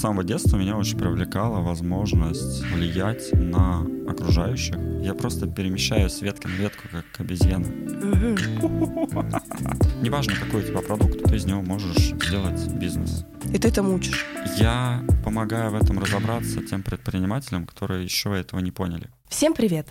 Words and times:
самого 0.00 0.24
детства 0.24 0.56
меня 0.56 0.78
очень 0.78 0.98
привлекала 0.98 1.60
возможность 1.60 2.62
влиять 2.72 3.30
на 3.34 3.82
окружающих. 4.08 4.76
Я 5.02 5.12
просто 5.12 5.46
перемещаюсь 5.46 6.14
с 6.14 6.22
ветки 6.22 6.46
на 6.46 6.52
ветку, 6.52 6.88
как 6.90 7.04
обезьяна. 7.18 7.66
Неважно, 10.02 10.32
какой 10.42 10.64
у 10.64 10.66
тебя 10.66 10.80
продукт, 10.80 11.22
ты 11.22 11.36
из 11.36 11.44
него 11.44 11.60
можешь 11.60 12.14
сделать 12.14 12.66
бизнес. 12.72 13.26
И 13.52 13.58
ты 13.58 13.68
этому 13.68 13.94
учишь? 13.94 14.24
Я 14.56 15.04
помогаю 15.22 15.70
в 15.70 15.74
этом 15.74 15.98
разобраться 15.98 16.62
тем 16.62 16.82
предпринимателям, 16.82 17.66
которые 17.66 18.02
еще 18.02 18.34
этого 18.34 18.60
не 18.60 18.70
поняли. 18.70 19.10
Всем 19.28 19.52
привет! 19.52 19.86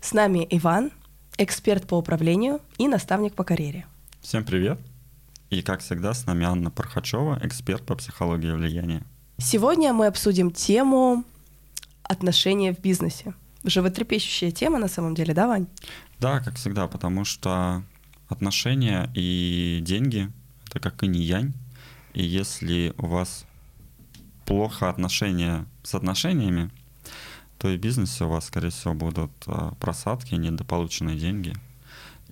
С 0.00 0.12
нами 0.12 0.46
Иван, 0.50 0.92
эксперт 1.36 1.88
по 1.88 1.96
управлению 1.96 2.60
и 2.78 2.86
наставник 2.86 3.34
по 3.34 3.42
карьере. 3.42 3.86
Всем 4.20 4.44
привет! 4.44 4.78
И, 5.50 5.62
как 5.62 5.80
всегда, 5.80 6.14
с 6.14 6.26
нами 6.26 6.44
Анна 6.44 6.70
Пархачева, 6.70 7.40
эксперт 7.42 7.84
по 7.84 7.96
психологии 7.96 8.52
влияния. 8.52 9.02
Сегодня 9.38 9.92
мы 9.92 10.06
обсудим 10.06 10.50
тему 10.50 11.24
отношения 12.02 12.72
в 12.72 12.80
бизнесе. 12.80 13.34
Животрепещущая 13.64 14.50
тема 14.50 14.78
на 14.78 14.88
самом 14.88 15.14
деле, 15.14 15.34
да, 15.34 15.46
Вань? 15.46 15.66
Да, 16.18 16.40
как 16.40 16.54
всегда, 16.54 16.86
потому 16.86 17.24
что 17.24 17.82
отношения 18.28 19.10
и 19.14 19.80
деньги— 19.82 20.30
это 20.68 20.80
как 20.80 21.02
и 21.02 21.06
не 21.06 21.22
янь. 21.22 21.52
И 22.14 22.22
если 22.22 22.94
у 22.98 23.06
вас 23.06 23.44
плохо 24.46 24.88
отношения 24.88 25.66
с 25.82 25.94
отношениями, 25.94 26.70
то 27.58 27.68
и 27.68 27.76
в 27.76 27.80
бизнесе 27.80 28.24
у 28.24 28.28
вас, 28.28 28.46
скорее 28.46 28.70
всего, 28.70 28.94
будут 28.94 29.32
а, 29.46 29.74
просадки, 29.80 30.34
недополученные 30.34 31.18
деньги— 31.18 31.54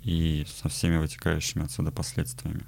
и 0.04 0.44
со 0.46 0.68
всеми 0.68 0.98
вытекающими 0.98 1.64
отсюда 1.64 1.90
последствиями. 1.90 2.64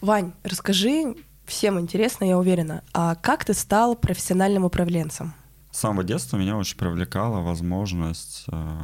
Вань, 0.00 0.32
расскажи, 0.44 1.14
всем 1.44 1.78
интересно, 1.78 2.24
я 2.24 2.38
уверена, 2.38 2.82
а 2.94 3.16
как 3.16 3.44
ты 3.44 3.52
стал 3.52 3.94
профессиональным 3.94 4.64
управленцем? 4.64 5.34
С 5.72 5.80
самого 5.80 6.04
детства 6.04 6.38
меня 6.38 6.56
очень 6.56 6.78
привлекала 6.78 7.40
возможность 7.42 8.44
э, 8.50 8.78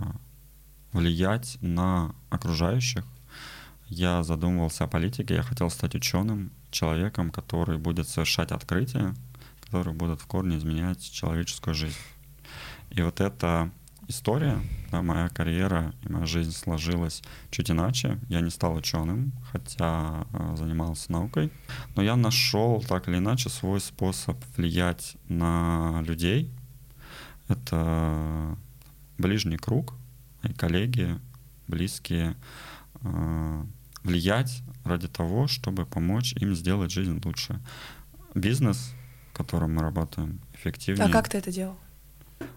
влиять 0.92 1.56
на 1.62 2.14
окружающих. 2.28 3.04
Я 3.88 4.22
задумывался 4.22 4.84
о 4.84 4.88
политике, 4.88 5.36
я 5.36 5.42
хотел 5.42 5.70
стать 5.70 5.94
ученым, 5.94 6.52
человеком, 6.70 7.30
который 7.30 7.78
будет 7.78 8.08
совершать 8.08 8.52
открытия, 8.52 9.14
которые 9.62 9.94
будут 9.94 10.20
в 10.20 10.26
корне 10.26 10.58
изменять 10.58 11.00
человеческую 11.00 11.74
жизнь. 11.74 11.96
И 12.90 13.00
вот 13.00 13.22
это 13.22 13.70
история, 14.08 14.58
да, 14.90 15.02
моя 15.02 15.28
карьера 15.28 15.94
и 16.02 16.12
моя 16.12 16.26
жизнь 16.26 16.52
сложилась 16.52 17.22
чуть 17.50 17.70
иначе. 17.70 18.18
Я 18.28 18.40
не 18.40 18.50
стал 18.50 18.74
ученым, 18.74 19.32
хотя 19.50 20.26
э, 20.32 20.56
занимался 20.56 21.12
наукой, 21.12 21.52
но 21.94 22.02
я 22.02 22.16
нашел 22.16 22.82
так 22.82 23.08
или 23.08 23.18
иначе 23.18 23.48
свой 23.48 23.80
способ 23.80 24.36
влиять 24.56 25.16
на 25.28 26.02
людей. 26.06 26.52
Это 27.48 28.56
ближний 29.18 29.56
круг, 29.56 29.94
мои 30.42 30.52
коллеги, 30.52 31.18
близкие, 31.68 32.36
э, 33.02 33.64
влиять 34.02 34.62
ради 34.84 35.08
того, 35.08 35.46
чтобы 35.46 35.84
помочь 35.84 36.32
им 36.34 36.54
сделать 36.54 36.90
жизнь 36.90 37.20
лучше. 37.24 37.60
Бизнес, 38.34 38.92
в 39.32 39.36
котором 39.36 39.74
мы 39.74 39.82
работаем, 39.82 40.40
эффективнее. 40.54 41.06
А 41.06 41.10
как 41.10 41.28
ты 41.28 41.38
это 41.38 41.50
делал? 41.50 41.76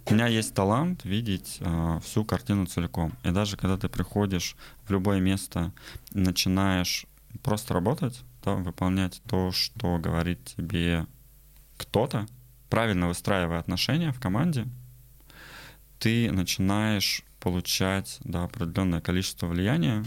У 0.06 0.14
меня 0.14 0.28
есть 0.28 0.54
талант 0.54 1.06
видеть 1.06 1.58
э, 1.60 2.00
всю 2.04 2.26
картину 2.26 2.66
целиком. 2.66 3.14
И 3.24 3.32
даже 3.32 3.58
когда 3.58 3.78
ты 3.78 3.90
приходишь 3.90 4.56
в 4.86 4.92
любое 4.92 5.20
место, 5.20 5.72
начинаешь 6.12 7.06
просто 7.44 7.74
работать, 7.74 8.22
да, 8.44 8.56
выполнять 8.56 9.22
то, 9.28 9.52
что 9.52 9.98
говорит 10.00 10.40
тебе 10.58 11.06
кто-то, 11.78 12.28
правильно 12.70 13.08
выстраивая 13.08 13.60
отношения 13.60 14.12
в 14.12 14.20
команде, 14.20 14.68
ты 16.00 16.32
начинаешь 16.32 17.24
получать 17.40 18.18
да, 18.24 18.44
определенное 18.44 19.02
количество 19.02 19.48
влияния. 19.48 20.04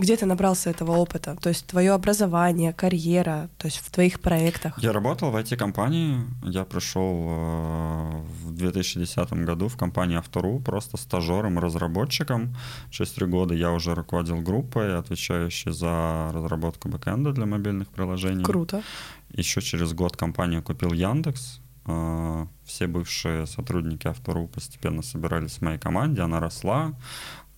Где 0.00 0.16
ты 0.16 0.24
набрался 0.24 0.70
этого 0.70 0.92
опыта? 0.92 1.36
То 1.42 1.50
есть 1.50 1.66
твое 1.66 1.92
образование, 1.92 2.72
карьера, 2.72 3.50
то 3.58 3.66
есть 3.66 3.80
в 3.80 3.90
твоих 3.90 4.20
проектах? 4.20 4.78
Я 4.78 4.92
работал 4.92 5.30
в 5.30 5.36
IT-компании. 5.36 6.22
Я 6.42 6.64
пришел 6.64 7.26
э, 7.28 8.22
в 8.44 8.54
2010 8.54 9.32
году 9.44 9.68
в 9.68 9.76
компанию 9.76 10.20
Автору 10.20 10.58
просто 10.58 10.96
стажером, 10.96 11.58
разработчиком. 11.58 12.56
Через 12.90 13.12
три 13.12 13.26
года 13.26 13.52
я 13.52 13.72
уже 13.72 13.94
руководил 13.94 14.40
группой, 14.40 14.96
отвечающей 14.96 15.70
за 15.70 16.30
разработку 16.32 16.88
бэкэнда 16.88 17.32
для 17.32 17.44
мобильных 17.44 17.88
приложений. 17.88 18.44
Круто. 18.44 18.82
Еще 19.28 19.60
через 19.60 19.92
год 19.92 20.16
компанию 20.16 20.62
купил 20.62 20.94
Яндекс. 20.94 21.60
Э, 21.84 22.46
все 22.64 22.86
бывшие 22.86 23.46
сотрудники 23.46 24.06
Автору 24.06 24.46
постепенно 24.46 25.02
собирались 25.02 25.58
в 25.58 25.60
моей 25.60 25.78
команде, 25.78 26.22
она 26.22 26.40
росла. 26.40 26.94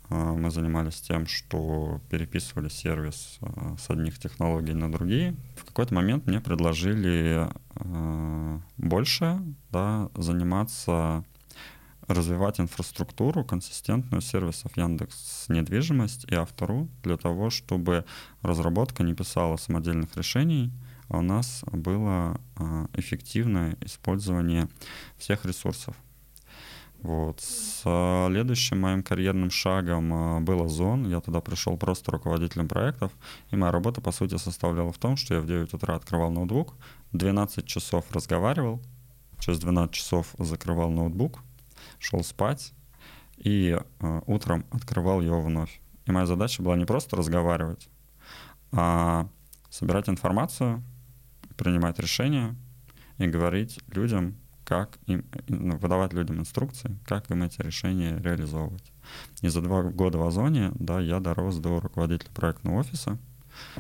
А, 0.08 0.34
мы 0.34 0.50
занимались 0.50 1.00
тем, 1.00 1.26
что 1.26 2.00
переписывали 2.10 2.68
сервис 2.68 3.38
а, 3.40 3.76
с 3.78 3.88
одних 3.90 4.18
технологий 4.18 4.74
на 4.74 4.90
другие. 4.90 5.34
В 5.56 5.64
какой-то 5.64 5.94
момент 5.94 6.26
мне 6.26 6.40
предложили 6.40 7.48
а, 7.76 8.60
больше 8.76 9.40
да, 9.70 10.10
заниматься 10.14 11.24
развивать 12.08 12.60
инфраструктуру 12.60 13.44
консистентную 13.44 14.20
сервисов 14.20 14.76
Яндекс 14.76 15.46
недвижимость 15.48 16.24
и 16.24 16.34
автору 16.34 16.88
для 17.02 17.16
того, 17.16 17.48
чтобы 17.48 18.04
разработка 18.42 19.02
не 19.02 19.14
писала 19.14 19.56
самодельных 19.56 20.14
решений, 20.16 20.72
а 21.08 21.19
у 21.19 21.22
нас 21.22 21.64
было 21.70 22.40
эффективное 22.94 23.76
использование 23.80 24.69
всех 25.16 25.44
ресурсов. 25.46 25.94
Вот. 27.02 27.40
Следующим 27.40 28.80
моим 28.80 29.02
карьерным 29.02 29.50
шагом 29.50 30.14
а, 30.14 30.40
был 30.40 30.62
Озон. 30.62 31.08
Я 31.08 31.20
туда 31.20 31.40
пришел 31.40 31.76
просто 31.76 32.12
руководителем 32.12 32.68
проектов. 32.68 33.10
И 33.50 33.56
моя 33.56 33.72
работа, 33.72 34.00
по 34.00 34.12
сути, 34.12 34.36
составляла 34.36 34.92
в 34.92 34.98
том, 34.98 35.16
что 35.16 35.34
я 35.34 35.40
в 35.40 35.46
9 35.46 35.74
утра 35.74 35.96
открывал 35.96 36.30
ноутбук, 36.30 36.74
12 37.10 37.66
часов 37.66 38.04
разговаривал, 38.12 38.80
через 39.40 39.58
12 39.58 39.92
часов 39.92 40.28
закрывал 40.38 40.90
ноутбук, 40.90 41.40
шел 41.98 42.22
спать 42.22 42.72
и 43.36 43.76
э, 44.00 44.20
утром 44.26 44.64
открывал 44.70 45.20
его 45.20 45.40
вновь. 45.40 45.80
И 46.06 46.12
моя 46.12 46.26
задача 46.26 46.62
была 46.62 46.76
не 46.76 46.84
просто 46.84 47.16
разговаривать, 47.16 47.88
а 48.70 49.28
собирать 49.70 50.08
информацию, 50.08 50.82
принимать 51.56 51.98
решения 51.98 52.54
и 53.19 53.26
говорить 53.26 53.80
людям, 53.88 54.36
как 54.65 54.99
им, 55.06 55.25
ну, 55.49 55.77
выдавать 55.77 56.12
людям 56.12 56.39
инструкции, 56.39 56.97
как 57.05 57.31
им 57.31 57.43
эти 57.43 57.61
решения 57.61 58.19
реализовывать. 58.23 58.93
И 59.41 59.49
за 59.49 59.61
два 59.61 59.83
года 59.83 60.19
в 60.19 60.27
Озоне, 60.27 60.73
да, 60.75 61.00
я 61.00 61.21
дорос 61.21 61.56
до 61.56 61.81
руководителя 61.81 62.31
проектного 62.34 62.81
офиса. 62.81 63.19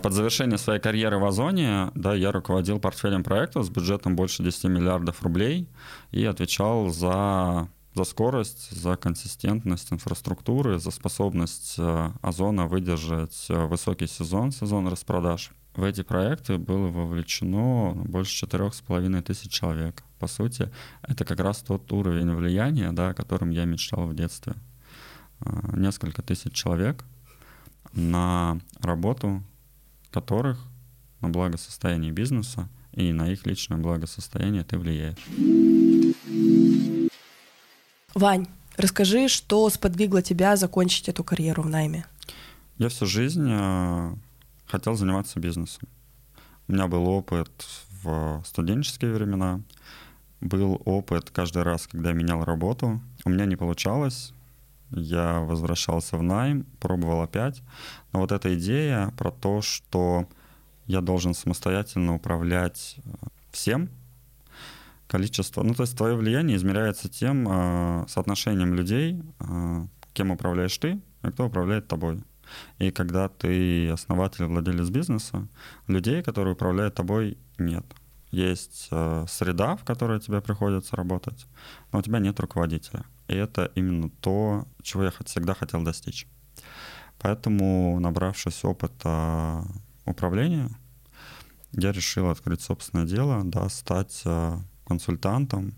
Под 0.02 0.12
завершение 0.12 0.58
своей 0.58 0.80
карьеры 0.80 1.18
в 1.18 1.24
Озоне, 1.24 1.90
да, 1.94 2.14
я 2.14 2.30
руководил 2.30 2.78
портфелем 2.78 3.24
проектов 3.24 3.64
с 3.64 3.70
бюджетом 3.70 4.16
больше 4.16 4.42
10 4.42 4.64
миллиардов 4.64 5.22
рублей 5.22 5.68
и 6.10 6.24
отвечал 6.24 6.90
за 6.90 7.68
за 7.94 8.04
скорость, 8.04 8.70
за 8.70 8.96
консистентность 8.96 9.92
инфраструктуры, 9.92 10.78
за 10.78 10.90
способность 10.90 11.74
э, 11.78 12.10
Озона 12.22 12.66
выдержать 12.66 13.46
э, 13.50 13.66
высокий 13.66 14.06
сезон, 14.06 14.50
сезон 14.50 14.88
распродаж. 14.88 15.50
В 15.74 15.84
эти 15.84 16.02
проекты 16.02 16.58
было 16.58 16.88
вовлечено 16.88 17.92
больше 17.94 18.34
четырех 18.34 18.74
с 18.74 18.80
половиной 18.80 19.22
тысяч 19.22 19.50
человек 19.50 20.02
по 20.22 20.28
сути, 20.28 20.70
это 21.02 21.24
как 21.24 21.40
раз 21.40 21.62
тот 21.62 21.92
уровень 21.92 22.32
влияния, 22.32 22.92
да, 22.92 23.08
о 23.08 23.14
котором 23.14 23.50
я 23.50 23.64
мечтал 23.64 24.06
в 24.06 24.14
детстве. 24.14 24.54
А, 25.40 25.76
несколько 25.76 26.22
тысяч 26.22 26.52
человек, 26.52 27.04
на 27.92 28.60
работу 28.80 29.42
которых 30.12 30.60
на 31.20 31.28
благосостояние 31.28 32.12
бизнеса 32.12 32.68
и 32.92 33.12
на 33.12 33.32
их 33.32 33.46
личное 33.46 33.78
благосостояние 33.78 34.62
ты 34.62 34.78
влияешь. 34.78 35.18
Вань, 38.14 38.46
расскажи, 38.76 39.26
что 39.26 39.68
сподвигло 39.70 40.22
тебя 40.22 40.54
закончить 40.54 41.08
эту 41.08 41.24
карьеру 41.24 41.64
в 41.64 41.68
найме? 41.68 42.06
Я 42.78 42.88
всю 42.90 43.06
жизнь 43.06 43.48
а, 43.50 44.14
хотел 44.72 44.94
заниматься 44.94 45.38
бизнесом. 45.38 45.88
У 46.66 46.72
меня 46.72 46.88
был 46.88 47.06
опыт 47.08 47.50
в 48.02 48.42
студенческие 48.44 49.12
времена— 49.12 49.60
был 50.42 50.82
опыт 50.84 51.30
каждый 51.30 51.62
раз, 51.62 51.86
когда 51.86 52.12
менял 52.12 52.44
работу. 52.44 53.00
У 53.24 53.30
меня 53.30 53.46
не 53.46 53.56
получалось. 53.56 54.34
Я 54.90 55.40
возвращался 55.40 56.18
в 56.18 56.22
найм, 56.22 56.66
пробовал 56.80 57.22
опять. 57.22 57.62
Но 58.12 58.20
вот 58.20 58.32
эта 58.32 58.54
идея 58.58 59.12
про 59.16 59.30
то, 59.30 59.62
что 59.62 60.28
я 60.86 61.00
должен 61.00 61.32
самостоятельно 61.32 62.14
управлять 62.14 62.96
э, 63.04 63.10
всем, 63.52 63.88
количество, 65.06 65.62
ну 65.62 65.74
то 65.74 65.84
есть 65.84 65.96
твое 65.96 66.16
влияние 66.16 66.56
измеряется 66.56 67.08
тем 67.08 67.46
э, 67.48 68.04
соотношением 68.08 68.74
людей, 68.74 69.22
э, 69.38 69.86
кем 70.12 70.32
управляешь 70.32 70.76
ты, 70.76 71.00
и 71.22 71.28
кто 71.28 71.46
управляет 71.46 71.86
тобой. 71.86 72.22
И 72.78 72.90
когда 72.90 73.28
ты 73.28 73.88
основатель, 73.90 74.44
владелец 74.44 74.88
бизнеса, 74.90 75.48
людей, 75.88 76.22
которые 76.22 76.54
управляют 76.54 76.94
тобой, 76.94 77.38
нет. 77.58 77.84
Есть 78.30 78.88
э, 78.90 79.26
среда, 79.28 79.76
в 79.76 79.84
которой 79.84 80.18
тебе 80.20 80.40
приходится 80.40 80.96
работать, 80.96 81.46
но 81.92 81.98
у 81.98 82.02
тебя 82.02 82.18
нет 82.18 82.40
руководителя. 82.40 83.04
И 83.28 83.34
это 83.34 83.70
именно 83.74 84.08
то, 84.20 84.66
чего 84.82 85.04
я 85.04 85.10
всегда 85.24 85.54
хотел 85.54 85.82
достичь. 85.82 86.26
Поэтому, 87.18 88.00
набравшись 88.00 88.64
опыта 88.64 89.64
управления, 90.06 90.70
я 91.72 91.92
решил 91.92 92.30
открыть 92.30 92.60
собственное 92.62 93.06
дело, 93.06 93.42
да, 93.44 93.68
стать 93.68 94.22
э, 94.24 94.58
консультантом, 94.86 95.74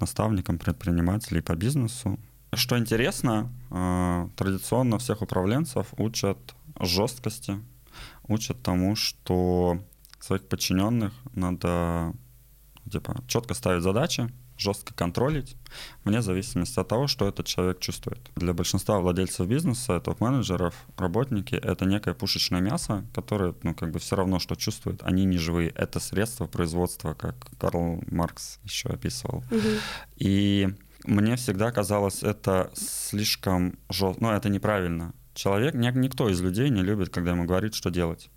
наставником 0.00 0.58
предпринимателей 0.58 1.40
по 1.40 1.54
бизнесу. 1.54 2.18
Что 2.56 2.78
интересно, 2.78 3.50
э, 3.70 4.28
традиционно 4.36 4.98
всех 4.98 5.22
управленцев 5.22 5.88
учат 5.96 6.38
жесткости, 6.80 7.58
учат 8.28 8.62
тому, 8.62 8.96
что 8.96 9.78
своих 10.20 10.46
подчиненных 10.48 11.12
надо 11.34 12.14
типа, 12.90 13.22
четко 13.26 13.54
ставить 13.54 13.82
задачи, 13.82 14.30
жестко 14.56 14.94
контролить, 14.94 15.56
вне 16.04 16.22
зависимости 16.22 16.78
от 16.78 16.88
того, 16.88 17.06
что 17.06 17.26
этот 17.26 17.46
человек 17.46 17.80
чувствует. 17.80 18.20
Для 18.36 18.52
большинства 18.52 19.00
владельцев 19.00 19.46
бизнеса, 19.48 20.00
топ-менеджеров, 20.00 20.74
работники— 20.96 21.54
это 21.62 21.84
некое 21.84 22.14
пушечное 22.14 22.60
мясо, 22.60 23.04
которое, 23.14 23.54
ну, 23.62 23.74
как 23.74 23.90
бы 23.90 23.98
все 23.98 24.16
равно, 24.16 24.38
что 24.38 24.54
чувствуют. 24.54 25.02
Они 25.02 25.24
не 25.24 25.38
живые. 25.38 25.70
Это 25.70 25.98
средство 25.98 26.46
производства, 26.46 27.14
как 27.14 27.34
Карл 27.58 28.02
Маркс 28.06 28.60
еще 28.62 28.90
описывал. 28.90 29.42
Угу. 29.50 29.68
И 30.16 30.68
мне 31.04 31.36
всегда 31.36 31.70
казалось 31.70 32.22
это 32.22 32.70
слишком 32.74 33.78
жестко, 33.90 34.22
ну, 34.22 34.30
это 34.30 34.48
неправильно. 34.48 35.14
Человек, 35.34 35.74
никто 35.74 36.28
из 36.28 36.40
людей 36.40 36.70
не 36.70 36.82
любит, 36.82 37.10
когда 37.10 37.32
ему 37.32 37.44
говорит, 37.44 37.74
что 37.74 37.90
делать. 37.90 38.30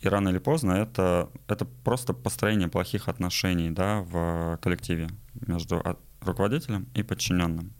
И 0.00 0.08
рано 0.08 0.28
или 0.28 0.38
поздно 0.38 0.72
это, 0.72 1.30
это 1.48 1.64
просто 1.64 2.12
построение 2.12 2.68
плохих 2.68 3.08
отношений 3.08 3.70
да, 3.70 4.00
в 4.00 4.58
коллективе 4.62 5.08
между 5.46 5.82
руководителем 6.20 6.86
и 6.94 7.02
подчиненным. 7.02 7.72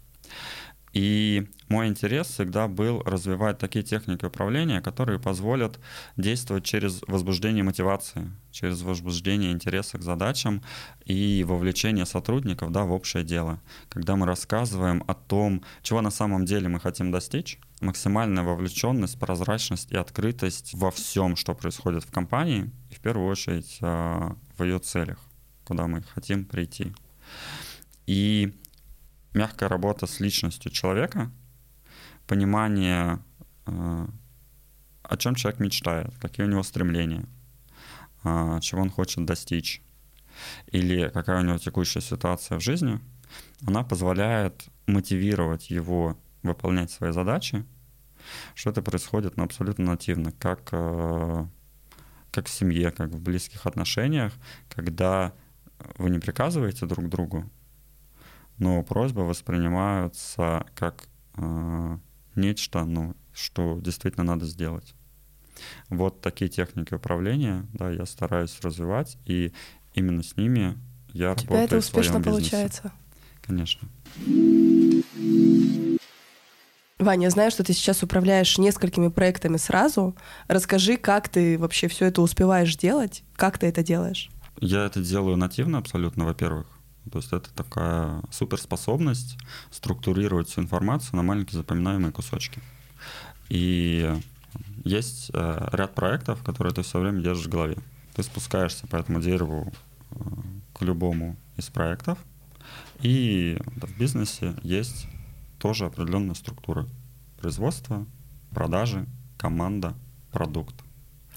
И 0.95 1.49
мой 1.69 1.89
интерес 1.89 2.29
всегда 2.29 2.69
был 2.69 3.03
развивать 3.03 3.59
такие 3.59 3.85
техники 3.85 4.25
управления, 4.25 4.81
которые 4.81 5.19
позволят 5.19 5.81
действовать 6.17 6.65
через 6.65 7.03
возбуждение 7.09 7.65
мотивации, 7.65 8.31
через 8.53 8.83
возбуждение 8.83 9.51
интереса 9.51 9.99
к 9.99 10.03
задачам 10.03 10.63
и 11.05 11.45
вовлечение 11.47 12.07
сотрудников 12.07 12.71
да, 12.71 12.85
в 12.85 12.93
общее 12.93 13.25
дело. 13.25 13.61
Когда 13.89 14.15
мы 14.15 14.25
рассказываем 14.25 15.03
о 15.09 15.15
том, 15.15 15.65
чего 15.83 16.01
на 16.01 16.11
самом 16.11 16.45
деле 16.45 16.69
мы 16.69 16.79
хотим 16.79 17.11
достичь, 17.11 17.59
максимальная 17.81 18.45
вовлеченность, 18.45 19.19
прозрачность 19.19 19.91
и 19.91 19.97
открытость 19.97 20.75
во 20.75 20.93
всем, 20.93 21.35
что 21.35 21.55
происходит 21.55 22.05
в 22.05 22.13
компании, 22.13 22.71
и 22.91 22.95
в 22.95 23.01
первую 23.01 23.29
очередь 23.29 23.79
а, 23.81 24.37
в 24.57 24.63
ее 24.63 24.79
целях, 24.79 25.19
куда 25.65 25.89
мы 25.89 26.03
хотим 26.03 26.45
прийти. 26.45 26.93
И 28.07 28.55
мягкая 29.35 29.69
работа 29.69 30.07
с 30.07 30.21
личностью 30.21 30.71
человека, 30.71 31.31
понимание, 32.27 33.19
э, 33.67 34.07
о 35.03 35.17
чем 35.17 35.35
человек 35.35 35.61
мечтает, 35.61 36.17
какие 36.19 36.47
у 36.47 36.49
него 36.49 36.63
стремления, 36.63 37.27
э, 38.23 38.59
чего 38.63 38.83
он 38.83 38.91
хочет 38.91 39.25
достичь, 39.27 39.83
или 40.69 41.09
какая 41.09 41.41
у 41.41 41.45
него 41.45 41.59
текущая 41.59 42.01
ситуация 42.01 42.59
в 42.59 42.63
жизни, 42.63 43.01
она 43.67 43.83
позволяет 43.83 44.65
мотивировать 44.87 45.71
его 45.71 46.19
выполнять 46.43 46.91
свои 46.91 47.13
задачи, 47.13 47.65
что 48.55 48.71
это 48.71 48.83
происходит 48.83 49.37
ну, 49.37 49.45
абсолютно 49.45 49.85
нативно, 49.85 50.33
как, 50.33 50.69
э, 50.73 51.47
как 52.31 52.47
в 52.47 52.51
семье, 52.51 52.91
как 52.91 53.11
в 53.11 53.21
близких 53.21 53.67
отношениях, 53.67 54.33
когда 54.69 55.33
вы 55.99 56.11
не 56.11 56.19
приказываете 56.19 56.87
друг 56.87 57.09
другу, 57.09 57.51
но 58.59 58.83
просьбы 58.83 59.27
воспринимаются 59.27 60.67
как 60.75 61.05
э, 61.37 61.99
нечто, 62.35 62.85
ну, 62.85 63.15
что 63.33 63.79
действительно 63.81 64.25
надо 64.25 64.47
сделать. 64.47 64.95
Вот 65.89 66.21
такие 66.21 66.49
техники 66.49 66.95
управления, 66.95 67.67
да, 67.73 67.91
я 67.91 68.07
стараюсь 68.07 68.59
развивать, 68.63 69.19
и 69.25 69.53
именно 69.95 70.23
с 70.23 70.37
ними 70.37 70.77
я 71.13 71.33
У 71.33 71.37
тебя 71.37 71.57
работаю 71.57 71.65
это 71.65 71.77
успешно 71.79 72.19
в 72.19 72.23
своем 72.23 72.25
получается. 72.25 72.83
Бизнесе. 72.83 73.05
Конечно. 73.47 73.89
Ваня, 76.99 77.25
я 77.25 77.31
знаю, 77.31 77.51
что 77.51 77.63
ты 77.65 77.73
сейчас 77.73 78.03
управляешь 78.03 78.57
несколькими 78.57 79.09
проектами 79.09 79.57
сразу. 79.59 80.17
Расскажи, 80.49 80.97
как 80.97 81.29
ты 81.29 81.59
вообще 81.59 81.89
все 81.89 82.07
это 82.07 82.23
успеваешь 82.23 82.77
делать, 82.77 83.23
как 83.37 83.59
ты 83.59 83.67
это 83.67 83.83
делаешь? 83.83 84.31
Я 84.61 84.87
это 84.87 85.03
делаю 85.03 85.37
нативно 85.37 85.79
абсолютно, 85.79 86.25
во-первых. 86.25 86.67
То 87.11 87.19
есть 87.19 87.33
это 87.33 87.53
такая 87.55 88.23
суперспособность 88.31 89.37
структурировать 89.71 90.49
всю 90.49 90.63
информацию 90.63 91.17
на 91.17 91.23
маленькие 91.23 91.59
запоминаемые 91.59 92.13
кусочки. 92.13 92.61
И 93.49 94.13
есть 94.85 95.31
э, 95.35 95.69
ряд 95.73 95.95
проектов, 95.95 96.43
которые 96.43 96.73
ты 96.73 96.83
все 96.83 96.99
время 96.99 97.23
держишь 97.23 97.47
в 97.47 97.51
голове. 97.51 97.77
Ты 98.15 98.23
спускаешься 98.23 98.87
по 98.87 98.97
этому 98.97 99.21
дереву 99.21 99.73
э, 100.11 100.15
к 100.73 100.83
любому 100.83 101.37
из 101.57 101.67
проектов, 101.67 102.19
и 103.01 103.59
да, 103.77 103.87
в 103.87 103.99
бизнесе 103.99 104.55
есть 104.63 105.07
тоже 105.59 105.87
определенная 105.87 106.35
структура. 106.35 106.87
Производство, 107.41 108.07
продажи, 108.51 109.07
команда, 109.37 109.95
продукт. 110.33 110.75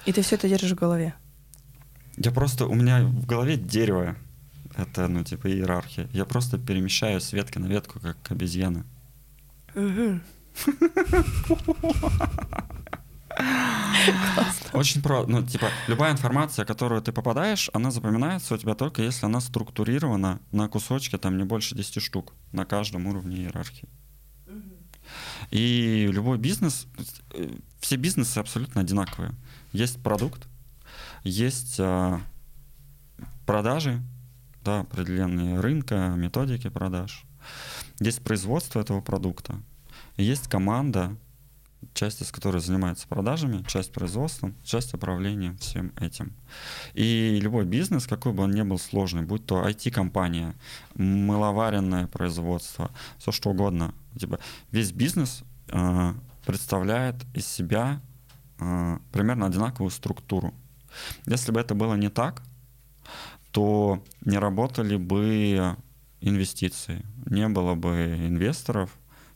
И 0.06 0.14
ты 0.14 0.22
все 0.22 0.36
это 0.36 0.48
держишь 0.48 0.72
в 0.72 0.76
голове? 0.76 1.14
Я 2.18 2.32
просто, 2.32 2.66
у 2.66 2.74
меня 2.74 3.04
в 3.04 3.26
голове 3.26 3.58
дерево, 3.58 4.16
это, 4.78 5.08
ну, 5.08 5.24
типа, 5.24 5.48
иерархия. 5.50 6.08
Я 6.14 6.26
просто 6.26 6.58
перемещаю 6.58 7.20
с 7.20 7.34
ветки 7.34 7.58
на 7.58 7.66
ветку, 7.66 8.00
как 8.00 8.18
обезьяна. 8.30 8.86
Очень 14.74 15.02
про, 15.02 15.26
ну, 15.26 15.44
типа, 15.44 15.70
любая 15.88 16.12
информация, 16.12 16.66
которую 16.66 17.02
ты 17.02 17.12
попадаешь, 17.12 17.70
она 17.74 17.92
запоминается 17.92 18.54
у 18.54 18.58
тебя 18.58 18.76
только 18.76 19.02
если 19.02 19.26
она 19.26 19.42
структурирована 19.42 20.40
на 20.52 20.68
кусочки, 20.68 21.18
там 21.18 21.38
не 21.38 21.44
больше 21.44 21.76
10 21.76 22.02
штук 22.02 22.34
на 22.52 22.66
каждом 22.66 23.08
уровне 23.08 23.38
иерархии. 23.38 23.90
И 25.52 26.10
любой 26.12 26.38
бизнес, 26.38 26.88
э, 27.34 27.50
все 27.80 27.96
бизнесы 27.96 28.38
абсолютно 28.40 28.82
одинаковые. 28.82 29.32
Есть 29.72 30.02
продукт, 30.04 30.48
есть 31.24 31.80
а, 31.80 32.22
продажи, 33.46 34.02
да, 34.68 34.82
определенные 34.82 35.62
рынка, 35.62 36.14
методики 36.18 36.70
продаж. 36.70 37.24
Есть 38.02 38.22
производство 38.22 38.82
этого 38.82 39.00
продукта, 39.00 39.56
есть 40.18 40.50
команда, 40.50 41.16
часть 41.94 42.22
из 42.22 42.32
которой 42.34 42.60
занимается 42.60 43.08
продажами, 43.08 43.64
часть 43.64 43.94
производством, 43.94 44.56
часть 44.66 44.94
управлением 44.94 45.58
всем 45.58 45.94
этим. 46.02 46.34
И 46.96 47.40
любой 47.42 47.64
бизнес, 47.64 48.08
какой 48.08 48.34
бы 48.34 48.44
он 48.44 48.52
ни 48.52 48.62
был 48.62 48.78
сложный, 48.78 49.22
будь 49.22 49.46
то 49.46 49.66
IT-компания, 49.66 50.54
мыловаренное 50.96 52.08
производство, 52.08 52.92
все 53.20 53.32
что 53.32 53.52
угодно, 53.52 53.94
типа 54.20 54.38
весь 54.72 54.92
бизнес 54.92 55.44
э, 55.70 56.14
представляет 56.46 57.16
из 57.34 57.48
себя 57.48 58.02
э, 58.60 58.98
примерно 59.14 59.46
одинаковую 59.46 59.92
структуру. 59.92 60.54
Если 61.26 61.54
бы 61.54 61.62
это 61.62 61.74
было 61.74 61.96
не 61.96 62.10
так, 62.10 62.42
то 63.58 64.04
не 64.24 64.38
работали 64.38 64.98
бы 64.98 65.76
инвестиции, 66.22 67.04
не 67.26 67.50
было 67.50 67.74
бы 67.74 68.16
инвесторов, 68.28 68.92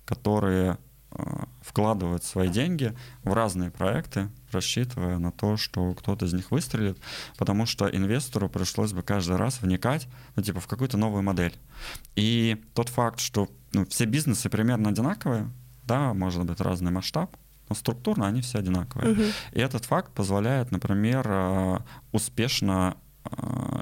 которые 0.05 0.77
э, 1.09 1.23
вкладывают 1.63 2.23
свои 2.23 2.49
деньги 2.49 2.95
в 3.23 3.33
разные 3.33 3.71
проекты, 3.71 4.29
рассчитывая 4.51 5.17
на 5.17 5.31
то, 5.31 5.57
что 5.57 5.95
кто-то 5.95 6.27
из 6.27 6.33
них 6.33 6.51
выстрелит, 6.51 6.99
потому 7.35 7.65
что 7.65 7.87
инвестору 7.87 8.47
пришлось 8.47 8.93
бы 8.93 9.01
каждый 9.01 9.37
раз 9.37 9.59
вникать 9.59 10.07
ну, 10.35 10.43
типа, 10.43 10.59
в 10.59 10.67
какую-то 10.67 10.97
новую 10.97 11.23
модель. 11.23 11.55
И 12.15 12.63
тот 12.75 12.89
факт, 12.89 13.19
что 13.19 13.49
ну, 13.73 13.87
все 13.87 14.05
бизнесы 14.05 14.51
примерно 14.51 14.89
одинаковые, 14.89 15.49
да, 15.83 16.13
может 16.13 16.45
быть 16.45 16.61
разный 16.61 16.91
масштаб, 16.91 17.35
но 17.69 17.75
структурно 17.75 18.27
они 18.27 18.41
все 18.41 18.59
одинаковые. 18.59 19.13
Угу. 19.13 19.23
И 19.53 19.59
этот 19.59 19.85
факт 19.85 20.11
позволяет, 20.13 20.69
например, 20.69 21.25
э, 21.27 21.79
успешно 22.11 22.97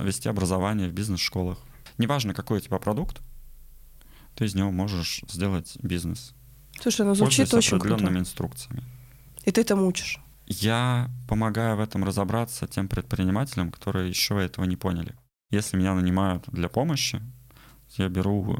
вести 0.02 0.30
образование 0.30 0.90
в 0.90 0.94
бизнес-школах. 0.94 1.58
Неважно, 1.98 2.34
какой 2.34 2.58
у 2.58 2.62
тебя 2.62 2.78
продукт, 2.78 3.22
ты 4.36 4.46
из 4.46 4.56
него 4.56 4.72
можешь 4.72 5.22
сделать 5.28 5.78
бизнес. 5.82 6.34
Слушай, 6.82 7.06
ну 7.06 7.16
звучит 7.16 7.54
очень 7.54 7.78
определенными 7.78 8.08
круто. 8.08 8.20
инструкциями. 8.20 8.84
И 9.44 9.52
ты 9.52 9.64
там 9.64 9.84
учишь? 9.84 10.20
Я 10.48 11.10
помогаю 11.28 11.78
в 11.78 11.80
этом 11.80 12.04
разобраться 12.04 12.68
тем 12.68 12.88
предпринимателям, 12.88 13.72
которые 13.72 14.10
еще 14.10 14.42
этого 14.42 14.66
не 14.66 14.78
поняли. 14.78 15.16
Если 15.52 15.78
меня 15.78 15.94
нанимают 15.94 16.46
для 16.48 16.70
помощи, 16.70 17.22
я 17.98 18.08
беру 18.10 18.58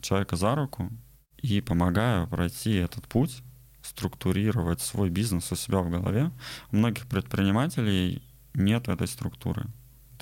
человека 0.00 0.36
за 0.36 0.54
руку 0.54 0.90
и 1.38 1.60
помогаю 1.60 2.28
пройти 2.28 2.74
этот 2.74 3.06
путь 3.08 3.42
структурировать 3.82 4.80
свой 4.80 5.10
бизнес 5.10 5.50
у 5.50 5.56
себя 5.56 5.80
в 5.80 5.90
голове. 5.90 6.30
У 6.70 6.76
многих 6.76 7.06
предпринимателей 7.06 8.22
нет 8.54 8.88
этой 8.88 9.08
структуры. 9.08 9.66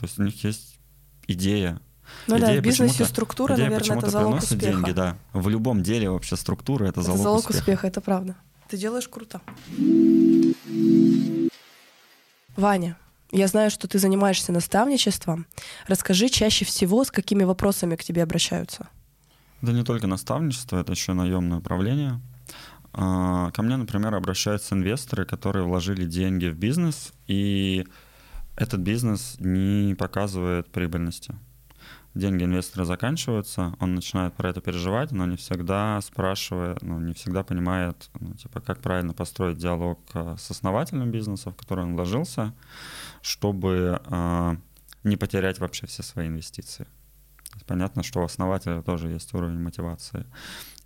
То 0.00 0.06
есть 0.06 0.18
у 0.18 0.22
них 0.22 0.42
есть 0.44 0.78
идея. 1.26 1.80
Ну 2.26 2.38
идея 2.38 2.54
да, 2.54 2.60
в 2.60 2.64
бизнесе 2.64 3.04
структура, 3.04 3.54
идея 3.54 3.70
наверное, 3.70 3.98
это 3.98 4.10
залог 4.10 4.38
успеха. 4.38 4.56
деньги, 4.72 4.90
да. 4.92 5.16
В 5.32 5.48
любом 5.48 5.82
деле 5.82 6.10
вообще 6.10 6.36
структура 6.36 6.84
это, 6.86 7.00
Это 7.00 7.02
залог, 7.02 7.22
залог 7.22 7.40
успеха. 7.40 7.58
успеха, 7.60 7.86
это 7.86 8.00
правда. 8.00 8.34
Ты 8.68 8.76
делаешь 8.78 9.08
круто. 9.08 9.40
Ваня, 12.56 12.96
я 13.30 13.46
знаю, 13.46 13.70
что 13.70 13.86
ты 13.88 13.98
занимаешься 13.98 14.52
наставничеством. 14.52 15.46
Расскажи 15.86 16.28
чаще 16.28 16.64
всего, 16.64 17.04
с 17.04 17.10
какими 17.10 17.44
вопросами 17.44 17.96
к 17.96 18.02
тебе 18.04 18.22
обращаются. 18.22 18.88
Да 19.62 19.72
не 19.72 19.84
только 19.84 20.06
наставничество, 20.06 20.80
это 20.80 20.92
еще 20.92 21.12
наемное 21.12 21.58
управление. 21.58 22.20
А, 22.92 23.50
Ко 23.52 23.62
мне, 23.62 23.76
например, 23.76 24.14
обращаются 24.14 24.74
инвесторы, 24.74 25.24
которые 25.24 25.64
вложили 25.64 26.04
деньги 26.04 26.46
в 26.46 26.56
бизнес, 26.56 27.12
и 27.28 27.86
этот 28.60 28.80
бизнес 28.80 29.36
не 29.38 29.94
показывает 29.94 30.70
прибыльности. 30.70 31.34
Деньги 32.14 32.44
инвестора 32.44 32.84
заканчиваются, 32.84 33.74
он 33.80 33.94
начинает 33.94 34.34
про 34.34 34.50
это 34.50 34.60
переживать, 34.60 35.12
но 35.12 35.24
не 35.24 35.36
всегда 35.36 35.98
спрашивает, 36.02 36.82
ну, 36.82 37.00
не 37.00 37.14
всегда 37.14 37.42
понимает, 37.42 38.10
ну, 38.18 38.34
типа, 38.34 38.60
как 38.60 38.80
правильно 38.80 39.14
построить 39.14 39.56
диалог 39.56 40.00
а, 40.12 40.36
с 40.36 40.50
основателем 40.50 41.10
бизнеса, 41.10 41.50
в 41.50 41.54
который 41.54 41.84
он 41.84 41.94
вложился, 41.94 42.52
чтобы 43.22 44.02
а, 44.06 44.56
не 45.04 45.16
потерять 45.16 45.58
вообще 45.58 45.86
все 45.86 46.02
свои 46.02 46.26
инвестиции. 46.26 46.86
Понятно, 47.66 48.02
что 48.02 48.20
у 48.20 48.24
основателя 48.24 48.82
тоже 48.82 49.08
есть 49.08 49.32
уровень 49.32 49.60
мотивации. 49.60 50.26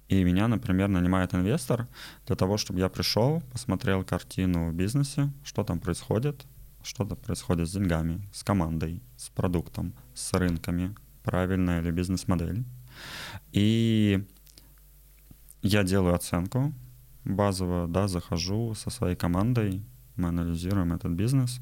И 0.08 0.22
меня, 0.22 0.46
например, 0.46 0.88
нанимает 0.88 1.34
инвестор 1.34 1.88
для 2.26 2.36
того, 2.36 2.56
чтобы 2.56 2.78
я 2.78 2.88
пришел, 2.88 3.42
посмотрел 3.50 4.04
картину 4.04 4.70
в 4.70 4.74
бизнесе, 4.74 5.32
что 5.42 5.64
там 5.64 5.80
происходит, 5.80 6.44
что 6.84 7.04
там 7.04 7.18
происходит 7.18 7.68
с 7.68 7.72
деньгами, 7.72 8.28
с 8.32 8.44
командой, 8.44 9.02
с 9.16 9.28
продуктом, 9.30 9.94
с 10.14 10.32
рынками, 10.34 10.94
правильная 11.22 11.80
ли 11.80 11.90
бизнес-модель. 11.90 12.64
И 13.52 14.24
я 15.62 15.82
делаю 15.82 16.14
оценку 16.14 16.72
базово, 17.24 17.88
да, 17.88 18.06
захожу 18.06 18.74
со 18.74 18.90
своей 18.90 19.16
командой, 19.16 19.82
мы 20.16 20.28
анализируем 20.28 20.92
этот 20.92 21.12
бизнес 21.12 21.60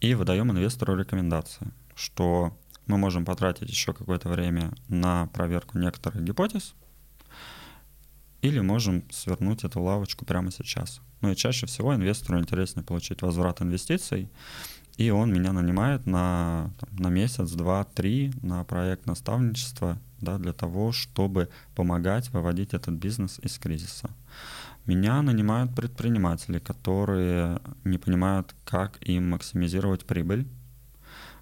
и 0.00 0.14
выдаем 0.14 0.50
инвестору 0.50 0.96
рекомендации, 0.96 1.72
что 1.94 2.56
мы 2.86 2.96
можем 2.96 3.24
потратить 3.24 3.68
еще 3.68 3.92
какое-то 3.92 4.28
время 4.28 4.72
на 4.88 5.26
проверку 5.26 5.78
некоторых 5.78 6.22
гипотез, 6.22 6.74
или 8.42 8.60
можем 8.60 9.04
свернуть 9.10 9.64
эту 9.64 9.80
лавочку 9.82 10.24
прямо 10.24 10.50
сейчас. 10.50 11.00
Ну 11.20 11.32
и 11.32 11.36
чаще 11.36 11.66
всего 11.66 11.94
инвестору 11.94 12.38
интереснее 12.38 12.84
получить 12.84 13.22
возврат 13.22 13.60
инвестиций, 13.60 14.30
и 14.96 15.10
он 15.10 15.32
меня 15.32 15.52
нанимает 15.52 16.06
на, 16.06 16.72
там, 16.80 16.96
на 16.96 17.08
месяц, 17.08 17.50
два, 17.52 17.84
три 17.84 18.32
на 18.42 18.64
проект 18.64 19.06
наставничества 19.06 19.98
да, 20.20 20.38
для 20.38 20.52
того, 20.52 20.92
чтобы 20.92 21.48
помогать 21.74 22.30
выводить 22.30 22.74
этот 22.74 22.94
бизнес 22.94 23.38
из 23.42 23.58
кризиса. 23.58 24.10
Меня 24.86 25.22
нанимают 25.22 25.74
предприниматели, 25.74 26.58
которые 26.58 27.60
не 27.84 27.98
понимают, 27.98 28.54
как 28.64 28.96
им 29.02 29.30
максимизировать 29.30 30.04
прибыль. 30.04 30.48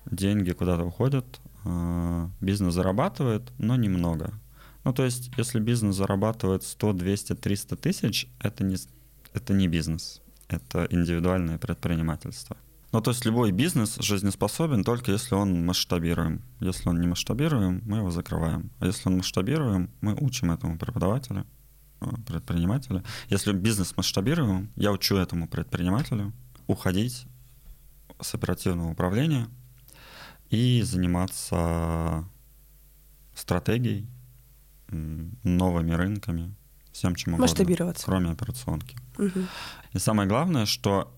Деньги 0.04 0.50
куда-то 0.50 0.84
уходят, 0.84 1.40
э, 1.64 2.28
бизнес 2.40 2.74
зарабатывает, 2.74 3.52
но 3.58 3.76
немного. 3.76 4.32
Ну, 4.86 4.92
то 4.92 5.04
есть, 5.04 5.32
если 5.36 5.58
бизнес 5.58 5.96
зарабатывает 5.96 6.62
100, 6.62 6.92
200, 6.92 7.34
300 7.34 7.76
тысяч, 7.76 8.28
это 8.38 8.62
не, 8.62 8.76
это 9.34 9.52
не 9.52 9.66
бизнес, 9.66 10.22
это 10.46 10.86
индивидуальное 10.88 11.58
предпринимательство. 11.58 12.56
Ну, 12.92 13.00
то 13.00 13.10
есть 13.10 13.24
любой 13.24 13.50
бизнес 13.50 13.96
жизнеспособен 13.96 14.84
только 14.84 15.10
если 15.10 15.34
он 15.34 15.66
масштабируем. 15.66 16.40
Если 16.60 16.88
он 16.88 17.00
не 17.00 17.08
масштабируем, 17.08 17.82
мы 17.84 17.96
его 17.96 18.12
закрываем. 18.12 18.70
А 18.78 18.86
если 18.86 19.08
он 19.08 19.16
масштабируем, 19.16 19.90
мы 20.02 20.14
учим 20.14 20.52
этому 20.52 20.78
преподавателя, 20.78 21.44
э, 22.00 22.06
предпринимателя. 22.24 23.02
Если 23.28 23.52
бизнес 23.54 23.96
масштабируем, 23.96 24.70
я 24.76 24.92
учу 24.92 25.16
этому 25.16 25.48
предпринимателю 25.48 26.32
уходить 26.68 27.26
с 28.20 28.34
оперативного 28.36 28.92
управления 28.92 29.48
и 30.48 30.80
заниматься 30.82 32.24
стратегией, 33.34 34.06
новыми 34.88 35.92
рынками, 35.92 36.54
всем 36.92 37.14
чем 37.14 37.34
угодно, 37.34 37.50
Масштабироваться. 37.50 38.04
кроме 38.06 38.30
операционки. 38.30 38.96
Мгм. 39.18 39.48
И 39.92 39.98
самое 39.98 40.28
главное, 40.28 40.66
что 40.66 41.12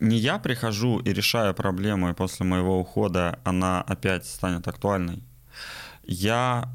не 0.00 0.18
я 0.18 0.38
прихожу 0.38 0.98
и 0.98 1.12
решаю 1.12 1.54
проблему, 1.54 2.10
и 2.10 2.14
после 2.14 2.44
моего 2.44 2.80
ухода 2.80 3.38
она 3.44 3.82
опять 3.82 4.26
станет 4.26 4.66
актуальной. 4.66 5.22
Я 6.02 6.68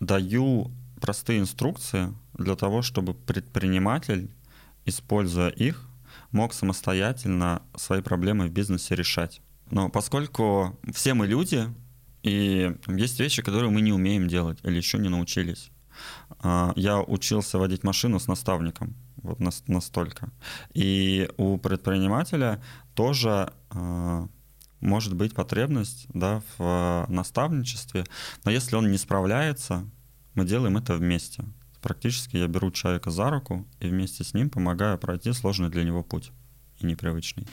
даю 0.00 0.72
простые 1.00 1.38
инструкции 1.40 2.12
для 2.36 2.56
того, 2.56 2.82
чтобы 2.82 3.14
предприниматель, 3.14 4.30
используя 4.86 5.50
их, 5.50 5.88
мог 6.32 6.52
самостоятельно 6.52 7.62
свои 7.76 8.02
проблемы 8.02 8.48
в 8.48 8.50
бизнесе 8.52 8.96
решать. 8.96 9.40
Но 9.70 9.88
поскольку 9.88 10.78
все 10.92 11.14
мы 11.14 11.26
люди, 11.26 11.72
и 12.22 12.74
есть 12.88 13.20
вещи, 13.20 13.42
которые 13.42 13.70
мы 13.70 13.82
не 13.82 13.92
умеем 13.92 14.28
делать 14.28 14.58
или 14.64 14.76
еще 14.76 14.98
не 14.98 15.08
научились. 15.08 15.70
А, 16.40 16.72
Я 16.76 17.00
учился 17.00 17.58
водить 17.58 17.84
машину 17.84 18.18
с 18.18 18.28
наставником, 18.28 18.94
вот 19.16 19.40
нас- 19.40 19.64
настолько. 19.66 20.30
И 20.74 21.28
у 21.36 21.58
предпринимателя 21.58 22.62
тоже 22.94 23.52
а, 23.70 24.28
может 24.80 25.14
быть 25.14 25.34
потребность 25.34 26.06
да, 26.14 26.42
в 26.58 27.06
наставничестве, 27.08 28.04
но 28.44 28.50
если 28.50 28.76
он 28.76 28.90
не 28.90 28.98
справляется, 28.98 29.88
мы 30.34 30.44
делаем 30.44 30.76
это 30.76 30.94
вместе. 30.94 31.44
Практически 31.80 32.36
я 32.38 32.46
беру 32.46 32.70
человека 32.70 33.10
за 33.10 33.30
руку 33.30 33.66
и 33.80 33.88
вместе 33.88 34.24
с 34.24 34.34
ним 34.34 34.50
помогаю 34.50 34.98
пройти 34.98 35.32
сложный 35.32 35.68
для 35.68 35.84
него 35.84 36.02
путь 36.02 36.32
и 36.80 36.86
непривычный. 36.86 37.46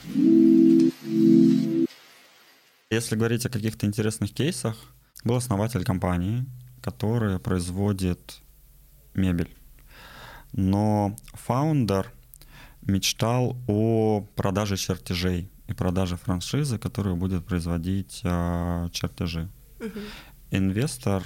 Если 2.90 3.16
говорить 3.16 3.46
о 3.46 3.50
каких-то 3.50 3.86
интересных 3.86 4.34
кейсах, 4.34 4.76
был 5.24 5.36
основатель 5.36 5.84
компании, 5.84 6.46
которая 6.82 7.40
производит 7.40 8.42
мебель. 9.14 9.56
Но 10.54 11.16
фаундер 11.34 12.12
мечтал 12.82 13.58
о 13.68 14.22
продаже 14.36 14.78
чертежей 14.78 15.50
и 15.68 15.74
продаже 15.74 16.18
франшизы, 16.18 16.78
которая 16.78 17.16
будет 17.16 17.46
производить 17.46 18.22
а, 18.24 18.90
чертежи. 18.90 19.50
Мгм. 19.80 20.00
Инвестор 20.52 21.24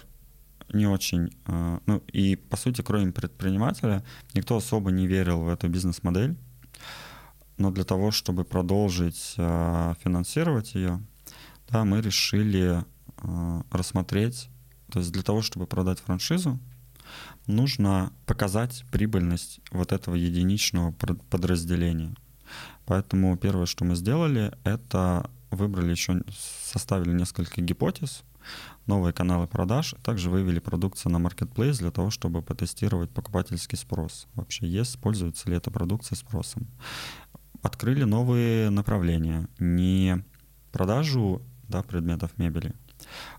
не 0.73 0.87
очень, 0.87 1.35
а, 1.45 1.79
ну 1.85 2.03
и 2.11 2.35
по 2.35 2.57
сути, 2.57 2.81
кроме 2.81 3.11
предпринимателя, 3.11 4.03
никто 4.33 4.57
особо 4.57 4.91
не 4.91 5.07
верил 5.07 5.41
в 5.41 5.49
эту 5.49 5.67
бизнес-модель. 5.69 6.35
Но 7.57 7.71
для 7.71 7.85
того, 7.85 8.11
чтобы 8.11 8.43
продолжить 8.43 9.35
а, 9.37 9.95
финансировать 10.03 10.75
ее, 10.75 11.01
да, 11.69 11.85
мы 11.85 12.01
решили 12.01 12.83
а, 13.17 13.63
рассмотреть, 13.71 14.49
то 14.95 14.99
есть 14.99 15.11
для 15.11 15.23
того, 15.23 15.41
чтобы 15.41 15.67
продать 15.67 15.99
франшизу, 15.99 16.57
нужно 17.47 18.13
показать 18.25 18.85
прибыльность 18.91 19.59
вот 19.71 19.91
этого 19.91 20.15
единичного 20.15 20.93
подразделения. 21.29 22.15
Поэтому 22.85 23.35
первое, 23.35 23.65
что 23.65 23.83
мы 23.83 23.97
сделали, 23.97 24.53
это 24.63 25.29
выбрали 25.51 25.91
еще, 25.91 26.21
составили 26.31 27.11
несколько 27.11 27.59
гипотез, 27.59 28.23
новые 28.85 29.11
каналы 29.11 29.47
продаж, 29.47 29.95
а 29.95 29.97
также 29.97 30.29
вывели 30.29 30.59
продукцию 30.59 31.11
на 31.11 31.17
marketplace 31.17 31.79
для 31.79 31.91
того, 31.91 32.09
чтобы 32.09 32.41
потестировать 32.41 33.09
покупательский 33.09 33.77
спрос. 33.77 34.27
Вообще 34.33 34.65
есть, 34.65 34.97
пользуется 34.99 35.49
ли 35.49 35.57
эта 35.57 35.71
продукция 35.71 36.15
спросом. 36.15 36.67
Открыли 37.61 38.05
новые 38.05 38.69
направления. 38.69 39.49
Не 39.59 40.23
продажу 40.71 41.41
да, 41.67 41.83
предметов 41.83 42.31
мебели, 42.37 42.73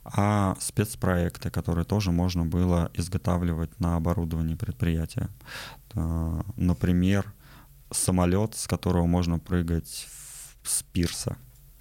а 0.04 0.56
спецпроекты, 0.60 1.50
которые 1.50 1.84
тоже 1.84 2.10
можно 2.12 2.44
было 2.44 2.90
изготавливать 2.94 3.78
на 3.80 3.96
оборудовании 3.96 4.54
предприятия. 4.54 5.28
А, 5.94 6.42
Например, 6.56 7.32
самолет, 7.90 8.54
с 8.56 8.66
которого 8.66 9.06
можно 9.06 9.38
прыгать 9.38 10.06
в- 10.62 10.68
с 10.68 10.82
пирса, 10.82 11.36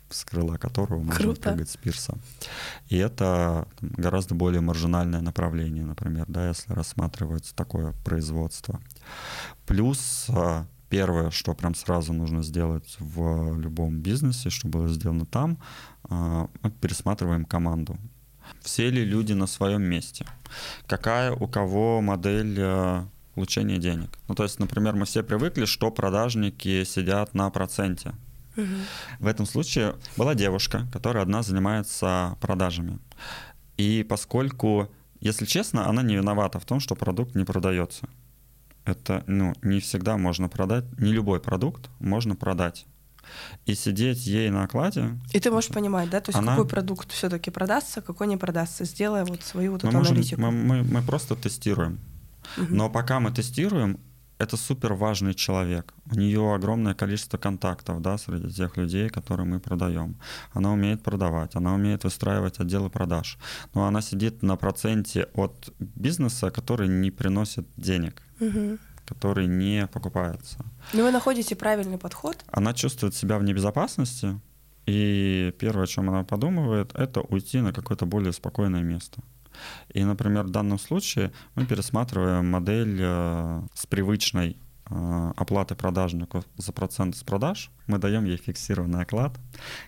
с 0.10 0.24
крыла 0.24 0.58
которого 0.58 1.00
можно 1.00 1.15
Круто. 1.20 1.42
прыгать 1.42 1.70
с 1.70 1.77
пирса. 1.77 2.18
И 2.88 2.96
это 2.98 3.68
там, 3.80 3.89
гораздо 3.98 4.36
более 4.36 4.62
маржинальное 4.62 5.22
направление, 5.22 5.84
например, 5.84 6.25
да, 6.27 6.48
если 6.50 6.74
рассматривать 6.74 7.54
такое 7.56 7.94
производство. 8.04 8.80
Плюс 9.65 10.27
а, 10.30 10.65
первое, 10.96 11.30
что 11.30 11.54
прям 11.54 11.75
сразу 11.75 12.14
нужно 12.14 12.44
сделать 12.44 12.96
в 13.00 13.60
любом 13.60 14.00
бизнесе, 14.00 14.50
что 14.50 14.70
было 14.70 14.88
сделано 14.88 15.25
там, 15.25 15.58
а, 16.10 16.48
мы 16.62 16.72
пересматриваем 16.72 17.46
команду. 17.46 17.98
Все 18.62 18.90
ли 18.92 19.04
люди 19.04 19.34
на 19.34 19.48
своем 19.48 19.84
месте? 19.84 20.25
Какая 20.88 21.32
у 21.32 21.48
кого 21.48 22.02
модель 22.02 22.56
а, 22.60 23.08
получения 23.34 23.78
денег. 23.78 24.10
Ну, 24.30 24.36
то 24.36 24.44
есть, 24.44 24.60
например, 24.60 24.96
мы 24.96 25.04
все 25.06 25.22
привыкли, 25.22 25.66
что 25.66 25.92
продажники 25.92 26.86
сидят 26.86 27.34
на 27.34 27.50
проценте. 27.50 28.14
Угу. 28.58 28.75
В 29.20 29.28
этом 29.28 29.46
случае 29.46 29.96
была 30.18 30.34
девушка, 30.36 30.88
которая 30.94 31.24
одна 31.24 31.44
занимается 31.44 32.38
продажами. 32.40 33.00
И 33.75 34.06
поскольку, 34.08 34.88
если 35.20 35.46
честно, 35.46 35.90
она 35.90 36.04
не 36.04 36.16
виновата 36.16 36.60
в 36.60 36.66
том, 36.66 36.80
что 36.80 36.96
продукт 36.96 37.36
не 37.36 37.44
продается. 37.44 38.08
Это 38.86 39.24
ну, 39.27 39.54
не 39.62 39.80
всегда 39.80 40.18
можно 40.18 40.48
продать, 40.48 40.86
не 41.00 41.12
любой 41.12 41.39
продукт 41.39 41.89
можно 42.00 42.36
продать 42.36 42.86
и 43.65 43.74
сидеть 43.74 44.25
ей 44.27 44.50
на 44.50 44.63
окладе. 44.63 45.20
И 45.34 45.39
ты 45.39 45.50
можешь 45.50 45.72
понимать, 45.72 46.10
да, 46.10 46.22
то 46.22 46.30
есть 46.30 46.38
она... 46.38 46.51
какой 46.51 46.68
продукт 46.68 47.12
все-таки 47.12 47.50
продастся, 47.50 48.01
какой 48.01 48.27
не 48.27 48.38
продастся, 48.38 48.86
сделая 48.86 49.25
вот 49.25 49.42
свою 49.44 49.72
вот 49.72 49.84
мы 49.84 49.89
эту 49.89 49.98
можем, 49.98 50.13
аналитику. 50.13 50.42
Мы, 50.42 50.51
мы, 50.51 50.84
мы 50.84 51.01
просто 51.01 51.36
тестируем. 51.36 52.00
Угу. 52.58 52.68
Но 52.70 52.89
пока 52.89 53.20
мы 53.20 53.32
тестируем, 53.32 54.00
это 54.38 54.58
супер 54.58 54.94
важный 54.94 55.34
человек. 55.34 55.94
У 56.12 56.15
нее 56.15 56.54
огромное 56.54 56.94
количество 56.94 57.38
контактов, 57.38 58.01
да, 58.01 58.18
среди 58.18 58.54
тех 58.54 58.77
людей, 58.77 59.10
которые 59.10 59.46
мы 59.46 59.60
продаем. 59.60 60.15
Она 60.54 60.72
умеет 60.72 61.01
продавать, 61.04 61.56
она 61.56 61.74
умеет 61.74 62.04
выстраивать 62.04 62.60
отделы 62.60 62.89
продаж. 62.89 63.38
Но 63.74 63.86
она 63.86 64.01
сидит 64.01 64.44
на 64.44 64.56
проценте 64.56 65.27
от 65.34 65.74
бизнеса, 65.80 66.51
который 66.51 66.88
не 66.88 67.12
приносит 67.12 67.68
денег. 67.77 68.22
Угу 68.39 68.77
который 69.08 69.46
не 69.46 69.86
покупается. 69.86 70.58
Но 70.94 71.04
вы 71.04 71.12
находите 71.12 71.56
правильный 71.56 72.00
подход? 72.00 72.44
Она 72.48 72.74
чувствует 72.74 73.13
себя 73.13 73.38
в 73.38 73.44
небезопасности, 73.44 74.42
и 74.88 75.54
первое, 75.60 75.84
о 75.84 75.88
чем 75.88 76.10
она 76.10 76.24
подумывает, 76.24 76.92
это 76.96 77.22
уйти 77.22 77.62
на 77.62 77.72
какое-то 77.72 78.08
более 78.08 78.34
спокойное 78.34 78.82
место. 78.82 79.22
И, 79.94 80.04
например, 80.04 80.44
в 80.46 80.50
данном 80.50 80.80
случае 80.80 81.32
мы 81.56 81.66
пересматриваем 81.66 82.50
модель 82.50 83.00
э, 83.02 83.62
с 83.74 83.86
привычной 83.86 84.58
э, 84.90 85.34
оплаты 85.36 85.76
продажников 85.76 86.46
за 86.58 86.72
процент 86.72 87.16
с 87.16 87.24
продаж. 87.24 87.72
Мы 87.88 87.98
даем 87.98 88.26
ей 88.26 88.38
фиксированный 88.38 89.02
оклад, 89.02 89.40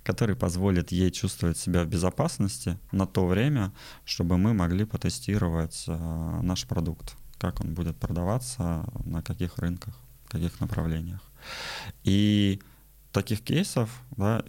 который 0.04 0.36
позволит 0.36 0.92
ей 0.92 1.12
чувствовать 1.12 1.58
себя 1.58 1.84
в 1.84 1.88
безопасности 1.88 2.78
на 2.92 3.06
то 3.06 3.26
время, 3.26 3.72
чтобы 4.06 4.38
мы 4.38 4.54
могли 4.54 4.86
потестировать 4.86 5.86
э, 5.88 6.40
наш 6.42 6.66
продукт 6.68 7.16
как 7.38 7.62
он 7.62 7.74
будет 7.74 7.98
продаваться, 7.98 8.86
на 9.06 9.22
каких 9.22 9.58
рынках, 9.58 9.94
каких 10.28 10.60
направлениях. 10.60 11.22
И 12.04 12.62
таких 13.12 13.42
кейсов, 13.42 13.90
да, 14.12 14.44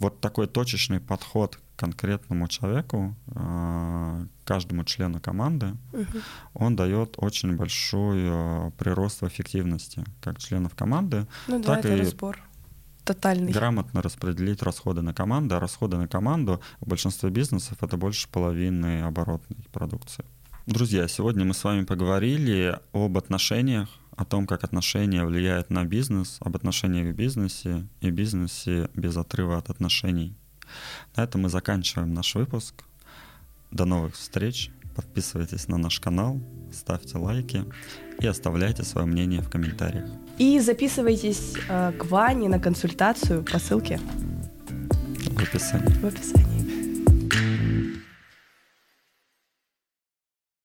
вот 0.00 0.20
такой 0.20 0.48
точечный 0.48 0.98
подход 0.98 1.56
к 1.56 1.60
конкретному 1.78 2.48
человеку, 2.48 3.14
а, 3.34 4.26
каждому 4.44 4.84
члену 4.84 5.20
команды, 5.20 5.76
угу. 5.92 6.18
он 6.54 6.74
дает 6.74 7.14
очень 7.18 7.56
большой 7.56 8.18
а, 8.22 8.70
прирост 8.72 9.22
в 9.22 9.28
эффективности 9.28 10.04
как 10.20 10.38
членов 10.38 10.74
команды, 10.74 11.26
ну, 11.46 11.62
так 11.62 11.82
да, 11.82 11.94
и 11.94 12.00
разбор 12.00 12.40
тотальный. 13.04 13.52
грамотно 13.52 14.02
распределить 14.02 14.62
расходы 14.62 15.02
на 15.02 15.14
команду. 15.14 15.56
А 15.56 15.60
расходы 15.60 15.96
на 15.96 16.08
команду 16.08 16.60
в 16.80 16.88
большинстве 16.88 17.30
бизнесов 17.30 17.82
это 17.82 17.96
больше 17.96 18.28
половины 18.28 19.02
оборотной 19.02 19.64
продукции. 19.72 20.24
Друзья, 20.66 21.08
сегодня 21.08 21.44
мы 21.44 21.54
с 21.54 21.64
вами 21.64 21.84
поговорили 21.84 22.78
об 22.92 23.16
отношениях, 23.18 23.88
о 24.20 24.24
том, 24.26 24.46
как 24.46 24.64
отношения 24.64 25.24
влияют 25.24 25.70
на 25.70 25.84
бизнес, 25.84 26.36
об 26.40 26.54
отношениях 26.54 27.14
в 27.14 27.16
бизнесе 27.16 27.86
и 28.02 28.10
бизнесе 28.10 28.90
без 28.94 29.16
отрыва 29.16 29.56
от 29.56 29.70
отношений. 29.70 30.34
На 31.16 31.24
этом 31.24 31.40
мы 31.42 31.48
заканчиваем 31.48 32.12
наш 32.12 32.34
выпуск. 32.34 32.74
До 33.70 33.86
новых 33.86 34.14
встреч. 34.14 34.70
Подписывайтесь 34.94 35.68
на 35.68 35.78
наш 35.78 36.00
канал, 36.00 36.38
ставьте 36.70 37.16
лайки 37.16 37.64
и 38.20 38.26
оставляйте 38.26 38.82
свое 38.82 39.06
мнение 39.06 39.40
в 39.40 39.48
комментариях. 39.48 40.10
И 40.36 40.60
записывайтесь 40.60 41.54
э, 41.68 41.92
к 41.92 42.04
Ване 42.04 42.48
на 42.50 42.58
консультацию 42.58 43.42
по 43.42 43.58
ссылке 43.58 43.98
в 45.30 45.42
описании. 45.42 45.94
В 45.94 46.04
описании. 46.04 46.79